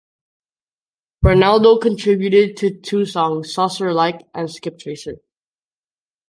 Ranaldo 1.23 1.77
contributed 1.79 2.57
to 2.57 2.71
two 2.71 3.05
songs, 3.05 3.53
"Saucer-Like" 3.53 4.27
and 4.33 4.49
"Skip 4.49 4.79
Tracer". 4.79 5.17